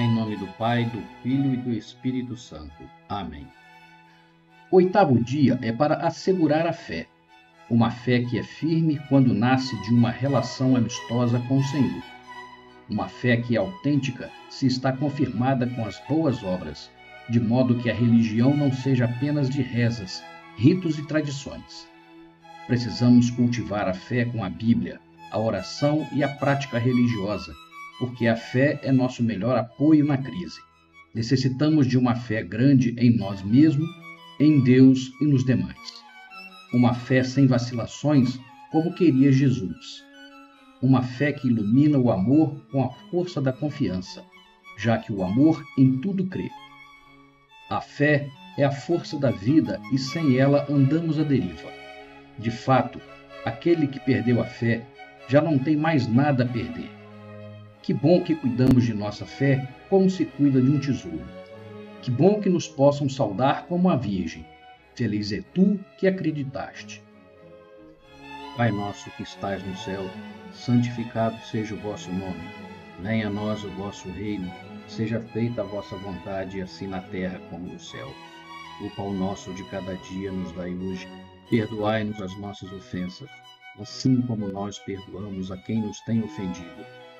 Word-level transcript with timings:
Em 0.00 0.10
nome 0.10 0.34
do 0.34 0.46
Pai, 0.54 0.86
do 0.86 1.02
Filho 1.22 1.52
e 1.52 1.58
do 1.58 1.74
Espírito 1.74 2.34
Santo. 2.34 2.88
Amém. 3.06 3.46
Oitavo 4.70 5.22
dia 5.22 5.58
é 5.60 5.72
para 5.72 5.96
assegurar 5.96 6.66
a 6.66 6.72
fé. 6.72 7.06
Uma 7.68 7.90
fé 7.90 8.20
que 8.20 8.38
é 8.38 8.42
firme 8.42 8.98
quando 9.10 9.34
nasce 9.34 9.78
de 9.82 9.90
uma 9.92 10.10
relação 10.10 10.74
amistosa 10.74 11.38
com 11.40 11.58
o 11.58 11.64
Senhor. 11.64 12.02
Uma 12.88 13.08
fé 13.08 13.36
que 13.36 13.56
é 13.56 13.58
autêntica 13.58 14.30
se 14.48 14.66
está 14.66 14.90
confirmada 14.90 15.66
com 15.66 15.84
as 15.84 16.00
boas 16.08 16.42
obras, 16.42 16.90
de 17.28 17.38
modo 17.38 17.74
que 17.74 17.90
a 17.90 17.94
religião 17.94 18.56
não 18.56 18.72
seja 18.72 19.04
apenas 19.04 19.50
de 19.50 19.60
rezas, 19.60 20.24
ritos 20.56 20.98
e 20.98 21.06
tradições. 21.06 21.86
Precisamos 22.66 23.30
cultivar 23.30 23.86
a 23.86 23.92
fé 23.92 24.24
com 24.24 24.42
a 24.42 24.48
Bíblia, 24.48 24.98
a 25.30 25.38
oração 25.38 26.08
e 26.10 26.24
a 26.24 26.28
prática 26.28 26.78
religiosa 26.78 27.52
porque 28.00 28.26
a 28.26 28.34
fé 28.34 28.80
é 28.82 28.90
nosso 28.90 29.22
melhor 29.22 29.58
apoio 29.58 30.06
na 30.06 30.16
crise. 30.16 30.58
Necessitamos 31.14 31.86
de 31.86 31.98
uma 31.98 32.14
fé 32.14 32.42
grande 32.42 32.94
em 32.98 33.14
nós 33.14 33.42
mesmos, 33.42 33.86
em 34.40 34.64
Deus 34.64 35.12
e 35.20 35.26
nos 35.26 35.44
demais. 35.44 35.76
Uma 36.72 36.94
fé 36.94 37.22
sem 37.22 37.46
vacilações, 37.46 38.40
como 38.72 38.94
queria 38.94 39.30
Jesus. 39.30 40.02
Uma 40.80 41.02
fé 41.02 41.30
que 41.30 41.46
ilumina 41.46 41.98
o 41.98 42.10
amor 42.10 42.64
com 42.72 42.82
a 42.82 42.90
força 43.10 43.38
da 43.38 43.52
confiança, 43.52 44.24
já 44.78 44.96
que 44.96 45.12
o 45.12 45.22
amor 45.22 45.62
em 45.76 45.98
tudo 45.98 46.24
crê. 46.24 46.48
A 47.68 47.82
fé 47.82 48.30
é 48.56 48.64
a 48.64 48.72
força 48.72 49.18
da 49.18 49.30
vida 49.30 49.78
e 49.92 49.98
sem 49.98 50.38
ela 50.38 50.66
andamos 50.70 51.18
à 51.18 51.22
deriva. 51.22 51.70
De 52.38 52.50
fato, 52.50 52.98
aquele 53.44 53.86
que 53.86 54.00
perdeu 54.00 54.40
a 54.40 54.46
fé 54.46 54.86
já 55.28 55.42
não 55.42 55.58
tem 55.58 55.76
mais 55.76 56.06
nada 56.06 56.44
a 56.44 56.48
perder. 56.48 56.99
Que 57.90 57.94
bom 57.94 58.22
que 58.22 58.36
cuidamos 58.36 58.84
de 58.84 58.94
nossa 58.94 59.26
fé 59.26 59.68
como 59.88 60.08
se 60.08 60.24
cuida 60.24 60.62
de 60.62 60.70
um 60.70 60.78
tesouro. 60.78 61.26
Que 62.00 62.08
bom 62.08 62.40
que 62.40 62.48
nos 62.48 62.68
possam 62.68 63.08
saudar 63.08 63.66
como 63.66 63.90
a 63.90 63.96
Virgem. 63.96 64.46
Feliz 64.94 65.32
é 65.32 65.42
tu 65.52 65.76
que 65.98 66.06
acreditaste. 66.06 67.02
Pai 68.56 68.70
nosso 68.70 69.10
que 69.16 69.24
estais 69.24 69.66
no 69.66 69.76
céu, 69.76 70.08
santificado 70.52 71.36
seja 71.46 71.74
o 71.74 71.78
vosso 71.78 72.12
nome. 72.12 72.48
Venha 73.00 73.26
a 73.26 73.30
nós 73.30 73.64
o 73.64 73.70
vosso 73.70 74.08
reino. 74.08 74.48
Seja 74.86 75.20
feita 75.20 75.62
a 75.62 75.64
vossa 75.64 75.96
vontade, 75.96 76.60
assim 76.60 76.86
na 76.86 77.00
terra 77.00 77.40
como 77.50 77.72
no 77.72 77.80
céu. 77.80 78.14
O 78.82 78.90
pão 78.90 79.12
nosso 79.12 79.52
de 79.52 79.64
cada 79.64 79.96
dia 79.96 80.30
nos 80.30 80.52
dai 80.52 80.72
hoje. 80.72 81.08
Perdoai-nos 81.50 82.22
as 82.22 82.38
nossas 82.38 82.72
ofensas, 82.72 83.28
assim 83.80 84.22
como 84.22 84.46
nós 84.46 84.78
perdoamos 84.78 85.50
a 85.50 85.56
quem 85.56 85.80
nos 85.80 86.00
tem 86.02 86.22
ofendido 86.22 86.86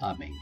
Amém. 0.00 0.32